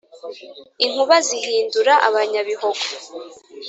[0.85, 2.85] inkuba zihindura abanyabihogo